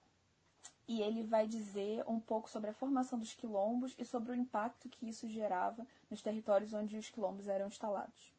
[0.88, 4.90] e ele vai dizer um pouco sobre a formação dos quilombos e sobre o impacto
[4.90, 8.32] que isso gerava nos territórios onde os quilombos eram instalados.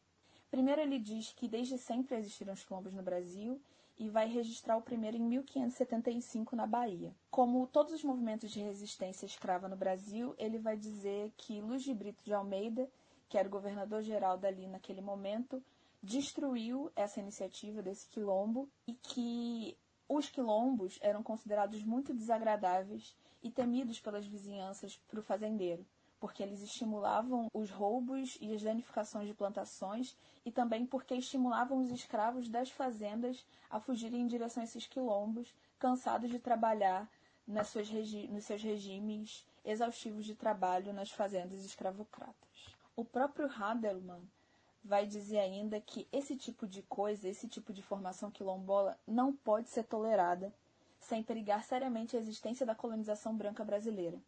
[0.53, 3.61] Primeiro, ele diz que desde sempre existiram os quilombos no Brasil
[3.99, 7.13] e vai registrar o primeiro em 1575 na Bahia.
[7.29, 11.93] Como todos os movimentos de resistência escrava no Brasil, ele vai dizer que Luiz de
[11.93, 12.89] Brito de Almeida,
[13.29, 15.63] que era o governador-geral dali naquele momento,
[16.03, 19.77] destruiu essa iniciativa desse quilombo e que
[20.09, 25.85] os quilombos eram considerados muito desagradáveis e temidos pelas vizinhanças para o fazendeiro
[26.19, 31.91] porque eles estimulavam os roubos e as danificações de plantações e também porque estimulavam os
[31.91, 37.09] escravos das fazendas a fugirem em direção a esses quilombos, cansados de trabalhar
[37.47, 37.89] nas suas
[38.29, 42.76] nos seus regimes exaustivos de trabalho nas fazendas escravocratas.
[42.97, 44.23] O próprio Hadelman
[44.83, 49.69] vai dizer ainda que esse tipo de coisa, esse tipo de formação quilombola não pode
[49.69, 50.51] ser tolerada
[50.99, 54.19] sem perigar seriamente a existência da colonização branca brasileira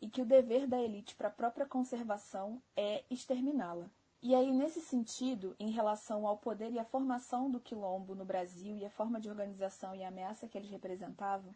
[0.00, 3.90] e que o dever da elite para a própria conservação é exterminá-la.
[4.22, 8.78] E aí, nesse sentido, em relação ao poder e à formação do quilombo no Brasil
[8.78, 11.52] e a forma de organização e a ameaça que eles representavam,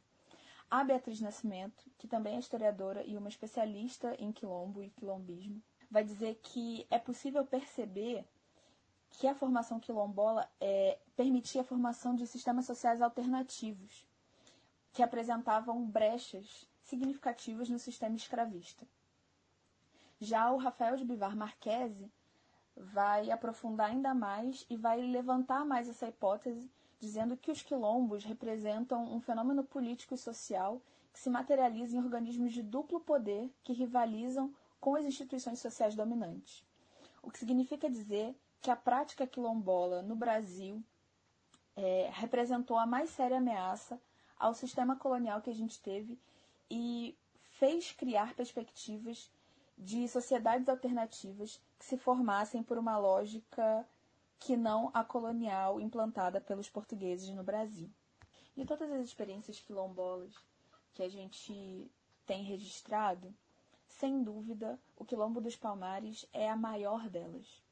[0.68, 6.04] a Beatriz Nascimento, que também é historiadora e uma especialista em quilombo e quilombismo, vai
[6.04, 8.24] dizer que é possível perceber
[9.10, 14.06] que a formação quilombola é, permitia a formação de sistemas sociais alternativos,
[14.92, 18.86] que apresentavam brechas significativas no sistema escravista.
[20.20, 22.10] Já o Rafael de Bivar Marquese
[22.76, 29.04] vai aprofundar ainda mais e vai levantar mais essa hipótese, dizendo que os quilombos representam
[29.04, 30.80] um fenômeno político e social
[31.12, 36.64] que se materializa em organismos de duplo poder que rivalizam com as instituições sociais dominantes.
[37.22, 40.82] O que significa dizer que a prática quilombola no Brasil
[41.76, 44.00] é, representou a mais séria ameaça
[44.38, 46.18] ao sistema colonial que a gente teve
[46.70, 47.16] e
[47.52, 49.30] fez criar perspectivas
[49.78, 53.86] de sociedades alternativas que se formassem por uma lógica
[54.38, 57.90] que não a colonial implantada pelos portugueses no Brasil.
[58.56, 60.34] De todas as experiências quilombolas
[60.94, 61.90] que a gente
[62.24, 63.34] tem registrado,
[63.88, 67.62] sem dúvida, o Quilombo dos Palmares é a maior delas.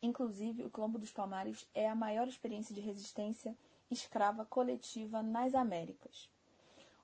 [0.00, 3.56] Inclusive, o Quilombo dos Palmares é a maior experiência de resistência
[3.90, 6.30] escrava coletiva nas Américas.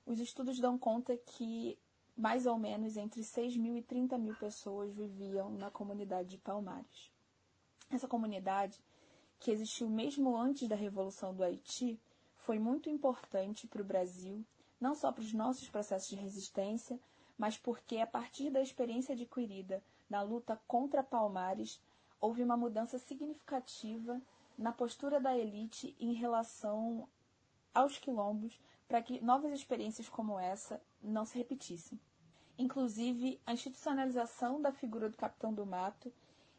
[0.05, 1.77] Os estudos dão conta que
[2.17, 7.11] mais ou menos entre 6 mil e 30 mil pessoas viviam na comunidade de Palmares.
[7.89, 8.81] Essa comunidade,
[9.39, 11.99] que existiu mesmo antes da Revolução do Haiti,
[12.35, 14.43] foi muito importante para o Brasil,
[14.81, 16.99] não só para os nossos processos de resistência,
[17.39, 21.81] mas porque, a partir da experiência adquirida na luta contra Palmares,
[22.19, 24.21] houve uma mudança significativa
[24.57, 27.07] na postura da elite em relação
[27.73, 31.97] aos quilombos para que novas experiências como essa não se repetissem.
[32.57, 36.11] Inclusive a institucionalização da figura do capitão do mato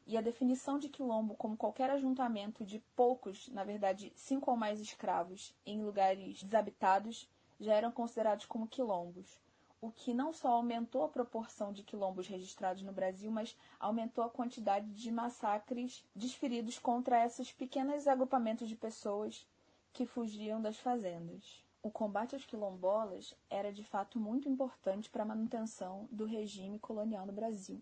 [0.07, 4.81] e a definição de quilombo como qualquer ajuntamento de poucos, na verdade, cinco ou mais
[4.81, 7.29] escravos em lugares desabitados,
[7.61, 9.39] já eram considerados como quilombos,
[9.83, 14.29] o que não só aumentou a proporção de quilombos registrados no Brasil, mas aumentou a
[14.29, 19.47] quantidade de massacres desferidos contra esses pequenos agrupamentos de pessoas
[19.93, 21.65] que fugiam das fazendas.
[21.83, 27.25] O combate aos quilombolas era de fato muito importante para a manutenção do regime colonial
[27.25, 27.81] no Brasil.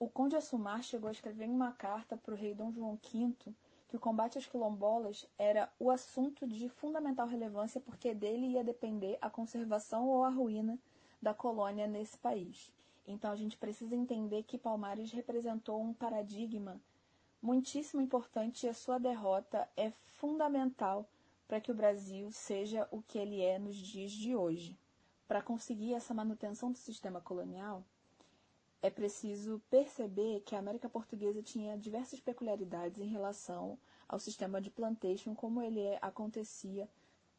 [0.00, 3.54] O conde Assumar chegou a escrever em uma carta para o rei Dom João V
[3.88, 9.16] que o combate aos quilombolas era o assunto de fundamental relevância porque dele ia depender
[9.20, 10.76] a conservação ou a ruína
[11.26, 12.72] da colônia nesse país.
[13.04, 16.80] Então a gente precisa entender que Palmares representou um paradigma
[17.42, 21.04] muitíssimo importante e a sua derrota é fundamental
[21.48, 24.78] para que o Brasil seja o que ele é nos dias de hoje.
[25.26, 27.82] Para conseguir essa manutenção do sistema colonial,
[28.80, 33.76] é preciso perceber que a América Portuguesa tinha diversas peculiaridades em relação
[34.08, 36.88] ao sistema de plantation, como ele acontecia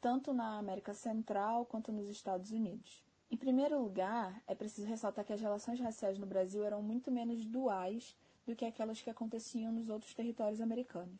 [0.02, 3.07] tanto na América Central quanto nos Estados Unidos.
[3.30, 7.46] Em primeiro lugar, é preciso ressaltar que as relações raciais no Brasil eram muito menos
[7.46, 11.20] duais do que aquelas que aconteciam nos outros territórios americanos.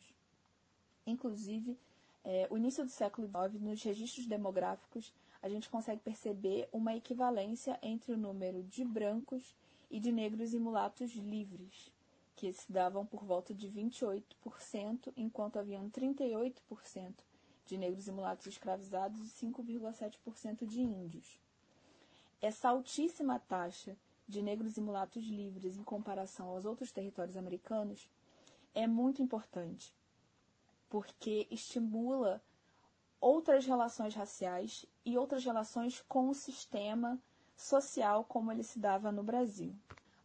[1.06, 1.78] Inclusive,
[2.24, 7.78] é, o início do século XIX, nos registros demográficos, a gente consegue perceber uma equivalência
[7.82, 9.54] entre o número de brancos
[9.90, 11.92] e de negros e mulatos livres,
[12.34, 17.14] que se davam por volta de 28%, enquanto haviam 38%
[17.66, 21.38] de negros e mulatos escravizados e 5,7% de índios.
[22.40, 23.96] Essa altíssima taxa
[24.28, 28.08] de negros e mulatos livres em comparação aos outros territórios americanos
[28.72, 29.92] é muito importante,
[30.88, 32.40] porque estimula
[33.20, 37.18] outras relações raciais e outras relações com o sistema
[37.56, 39.74] social como ele se dava no Brasil.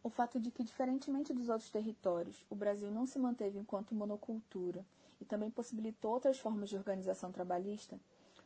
[0.00, 4.86] O fato de que, diferentemente dos outros territórios, o Brasil não se manteve enquanto monocultura
[5.20, 7.98] e também possibilitou outras formas de organização trabalhista,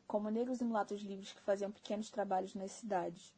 [0.06, 3.36] como negros e mulatos livres que faziam pequenos trabalhos nas cidades,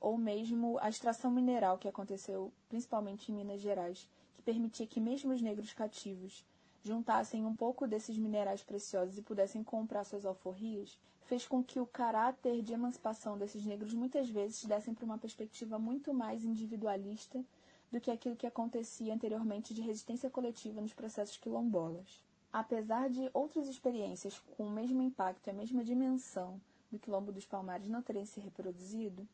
[0.00, 5.32] ou mesmo a extração mineral que aconteceu principalmente em Minas Gerais, que permitia que mesmo
[5.32, 6.44] os negros cativos
[6.82, 11.86] juntassem um pouco desses minerais preciosos e pudessem comprar suas alforrias, fez com que o
[11.86, 17.44] caráter de emancipação desses negros muitas vezes dessem para uma perspectiva muito mais individualista
[17.92, 22.22] do que aquilo que acontecia anteriormente de resistência coletiva nos processos quilombolas.
[22.50, 26.58] Apesar de outras experiências com o mesmo impacto e a mesma dimensão
[26.90, 29.28] do quilombo dos Palmares não terem se reproduzido,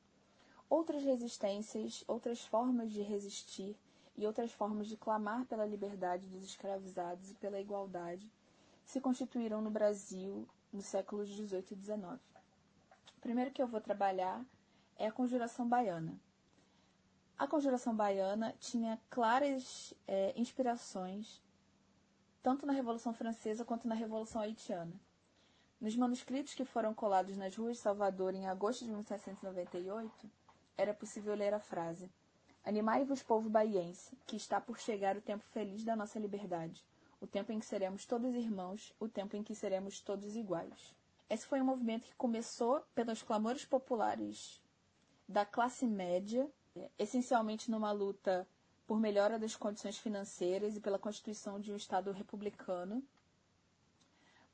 [0.75, 3.77] outras resistências, outras formas de resistir
[4.17, 8.29] e outras formas de clamar pela liberdade dos escravizados e pela igualdade
[8.85, 12.21] se constituíram no Brasil nos séculos XVIII e XIX.
[13.17, 14.45] O primeiro que eu vou trabalhar
[14.97, 16.21] é a Conjuração Baiana.
[17.39, 21.41] A Conjuração Baiana tinha claras é, inspirações
[22.43, 25.01] tanto na Revolução Francesa quanto na Revolução Haitiana.
[25.81, 30.31] Nos manuscritos que foram colados nas ruas de Salvador em agosto de 1798,
[30.77, 32.11] era possível ler a frase:
[32.65, 36.85] Animai-vos, povo baiense, que está por chegar o tempo feliz da nossa liberdade,
[37.21, 40.95] o tempo em que seremos todos irmãos, o tempo em que seremos todos iguais.
[41.29, 44.63] Esse foi um movimento que começou pelos clamores populares
[45.29, 46.51] da classe média,
[46.99, 48.47] essencialmente numa luta
[48.87, 53.03] por melhora das condições financeiras e pela constituição de um Estado republicano,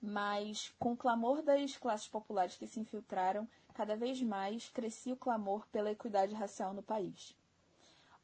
[0.00, 3.48] mas com o clamor das classes populares que se infiltraram,
[3.80, 7.34] cada vez mais crescia o clamor pela equidade racial no país.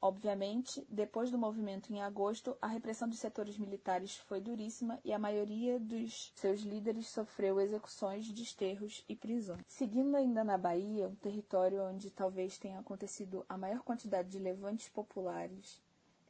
[0.02, 5.18] Obviamente, depois do movimento em agosto, a repressão dos setores militares foi duríssima e a
[5.18, 9.62] maioria dos seus líderes sofreu execuções, desterros e prisões.
[9.66, 14.90] Seguindo ainda na Bahia, um território onde talvez tenha acontecido a maior quantidade de levantes
[14.90, 15.80] populares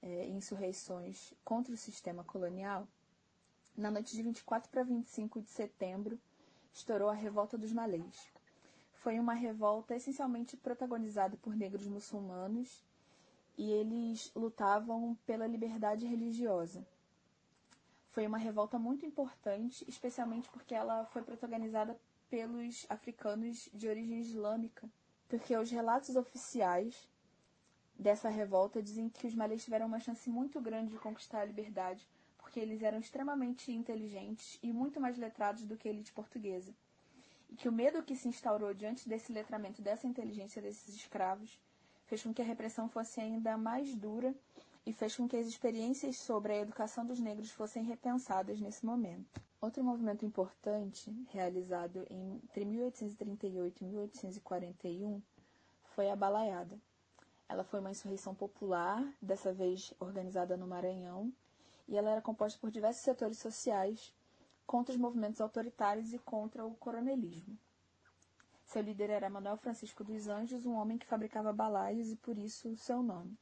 [0.03, 2.87] é, e insurreições contra o sistema colonial,
[3.77, 6.17] na noite de 24 para 25 de setembro,
[6.73, 8.36] estourou a Revolta dos Malês.
[8.97, 12.85] Foi uma revolta essencialmente protagonizada por negros muçulmanos
[13.57, 16.87] e eles lutavam pela liberdade religiosa.
[18.11, 24.89] Foi uma revolta muito importante, especialmente porque ela foi protagonizada pelos africanos de origem islâmica,
[25.29, 27.09] porque os relatos oficiais
[27.99, 32.09] dessa revolta dizem que os malês tiveram uma chance muito grande de conquistar a liberdade,
[32.39, 36.75] porque eles eram extremamente inteligentes e muito mais letrados do que a elite portuguesa.
[37.49, 41.59] E que o medo que se instaurou diante desse letramento, dessa inteligência desses escravos,
[42.07, 44.35] fez com que a repressão fosse ainda mais dura
[44.85, 49.41] e fez com que as experiências sobre a educação dos negros fossem repensadas nesse momento.
[49.61, 55.21] Outro movimento importante, realizado entre 1838 e 1841,
[55.83, 56.79] foi a Balaiada.
[57.49, 61.33] Ela foi uma insurreição popular, dessa vez organizada no Maranhão,
[61.89, 64.13] e ela era composta por diversos setores sociais
[64.67, 67.57] contra os movimentos autoritários e contra o coronelismo.
[68.67, 72.69] Seu líder era Manuel Francisco dos Anjos, um homem que fabricava balaios e por isso
[72.69, 73.39] o seu nome.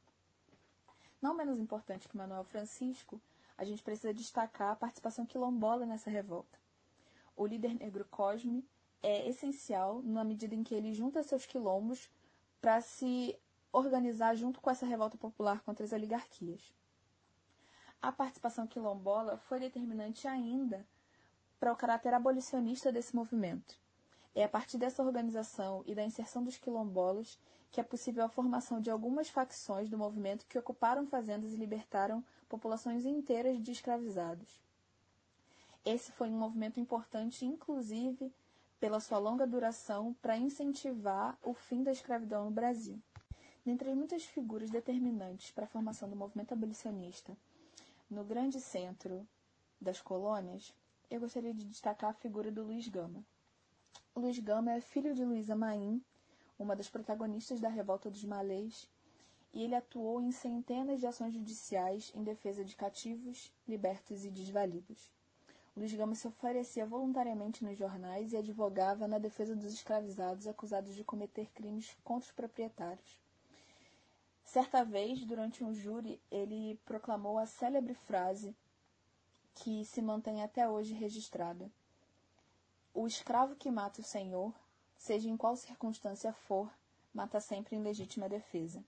[1.19, 3.19] Não menos importante que Manuel Francisco,
[3.57, 6.59] a gente precisa destacar a participação quilombola nessa revolta.
[7.35, 8.63] O líder negro Cosme
[9.01, 12.09] é essencial na medida em que ele junta seus quilombos
[12.61, 13.37] para se
[13.71, 16.73] organizar junto com essa revolta popular contra as oligarquias.
[18.01, 20.85] A participação quilombola foi determinante ainda
[21.59, 23.79] para o caráter abolicionista desse movimento.
[24.33, 27.39] É a partir dessa organização e da inserção dos quilombolas
[27.75, 32.23] que é possível a formação de algumas facções do movimento que ocuparam fazendas e libertaram
[32.47, 34.61] populações inteiras de escravizados.
[35.83, 38.33] Esse foi um movimento importante, inclusive,
[38.79, 42.97] pela sua longa duração, para incentivar o fim da escravidão no Brasil.
[43.65, 47.35] Dentre as muitas figuras determinantes para a formação do movimento abolicionista
[48.09, 49.27] no grande centro
[49.81, 50.73] das colônias,
[51.09, 53.23] eu gostaria de destacar a figura do Luiz Gama.
[54.15, 56.01] Luiz Gama é filho de Luísa Maim,
[56.57, 58.89] uma das protagonistas da Revolta dos Malês,
[59.53, 65.11] e ele atuou em centenas de ações judiciais em defesa de cativos, libertos e desvalidos.
[65.75, 71.03] Luiz Gama se oferecia voluntariamente nos jornais e advogava na defesa dos escravizados acusados de
[71.03, 73.19] cometer crimes contra os proprietários.
[74.45, 78.55] Certa vez, durante um júri, ele proclamou a célebre frase
[79.55, 81.69] que se mantém até hoje registrada:
[82.93, 84.53] o escravo que mata o senhor,
[84.97, 86.71] seja em qual circunstância for,
[87.13, 88.83] mata sempre em legítima defesa.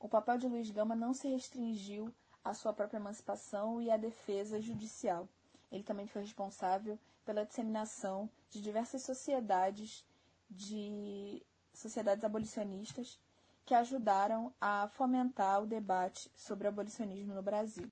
[0.00, 2.12] O papel de Luiz Gama não se restringiu
[2.44, 5.28] à sua própria emancipação e à defesa judicial.
[5.70, 10.04] Ele também foi responsável pela disseminação de diversas sociedades
[10.50, 13.18] de sociedades abolicionistas
[13.64, 17.90] que ajudaram a fomentar o debate sobre o abolicionismo no Brasil.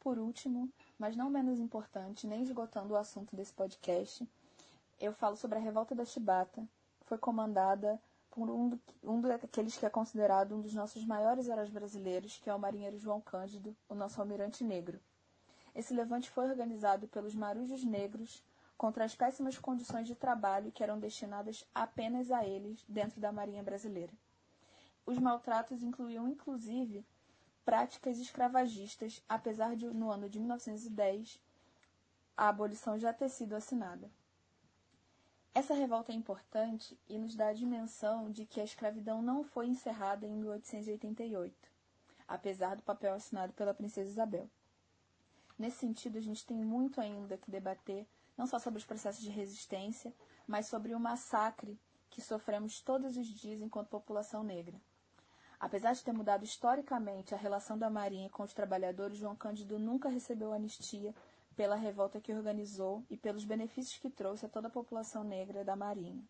[0.00, 0.68] Por último,
[0.98, 4.28] mas não menos importante, nem esgotando o assunto desse podcast,
[5.00, 6.66] eu falo sobre a Revolta da Chibata,
[7.00, 11.48] que foi comandada por um, do, um daqueles que é considerado um dos nossos maiores
[11.48, 14.98] heróis brasileiros, que é o marinheiro João Cândido, o nosso almirante negro.
[15.74, 18.42] Esse levante foi organizado pelos marujos negros
[18.76, 23.62] contra as péssimas condições de trabalho que eram destinadas apenas a eles dentro da Marinha
[23.62, 24.12] Brasileira.
[25.06, 27.04] Os maltratos incluíam, inclusive,
[27.64, 31.40] práticas escravagistas, apesar de, no ano de 1910,
[32.36, 34.10] a abolição já ter sido assinada.
[35.54, 39.68] Essa revolta é importante e nos dá a dimensão de que a escravidão não foi
[39.68, 41.54] encerrada em 1888,
[42.26, 44.50] apesar do papel assinado pela princesa Isabel.
[45.56, 48.04] Nesse sentido, a gente tem muito ainda que debater,
[48.36, 50.12] não só sobre os processos de resistência,
[50.46, 51.78] mas sobre o massacre
[52.10, 54.80] que sofremos todos os dias enquanto população negra.
[55.64, 60.10] Apesar de ter mudado historicamente a relação da Marinha com os trabalhadores, João Cândido nunca
[60.10, 61.14] recebeu anistia
[61.56, 65.74] pela revolta que organizou e pelos benefícios que trouxe a toda a população negra da
[65.74, 66.22] Marinha.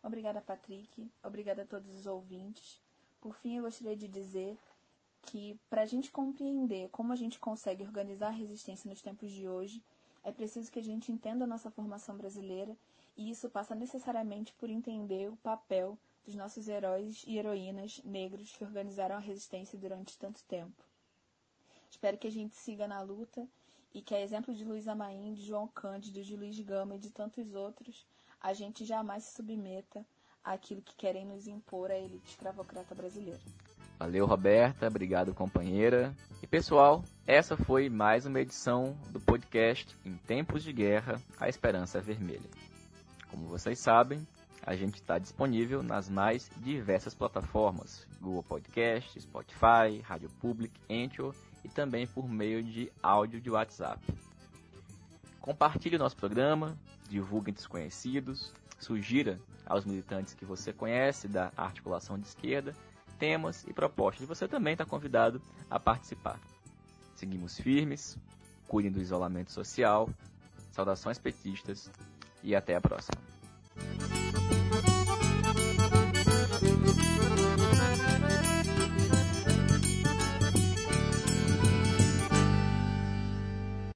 [0.00, 1.10] Obrigada, Patrick.
[1.20, 2.80] Obrigada a todos os ouvintes.
[3.20, 4.56] Por fim, eu gostaria de dizer
[5.22, 9.48] que, para a gente compreender como a gente consegue organizar a resistência nos tempos de
[9.48, 9.82] hoje,
[10.22, 12.76] é preciso que a gente entenda a nossa formação brasileira
[13.16, 15.98] e isso passa necessariamente por entender o papel
[16.30, 20.84] dos nossos heróis e heroínas negros que organizaram a resistência durante tanto tempo.
[21.90, 23.44] Espero que a gente siga na luta
[23.92, 27.10] e que, a exemplo de Luiz Amaim, de João Cândido, de Luiz Gama e de
[27.10, 28.06] tantos outros,
[28.40, 30.06] a gente jamais se submeta
[30.44, 33.40] àquilo que querem nos impor a elite escravocrata brasileira.
[33.98, 34.86] Valeu, Roberta.
[34.86, 36.14] Obrigado, companheira.
[36.40, 42.00] E pessoal, essa foi mais uma edição do podcast Em Tempos de Guerra, a Esperança
[42.00, 42.48] Vermelha.
[43.28, 44.24] Como vocês sabem,
[44.62, 51.34] a gente está disponível nas mais diversas plataformas: Google Podcast, Spotify, Rádio Public, Anchor
[51.64, 54.00] e também por meio de áudio de WhatsApp.
[55.40, 56.76] Compartilhe o nosso programa,
[57.08, 62.74] divulgue desconhecidos, sugira aos militantes que você conhece da articulação de esquerda
[63.20, 64.26] temas e propostas.
[64.26, 65.40] Você também está convidado
[65.70, 66.40] a participar.
[67.14, 68.18] Seguimos firmes,
[68.66, 70.08] cuidem do isolamento social.
[70.72, 71.90] Saudações petistas
[72.42, 73.29] e até a próxima.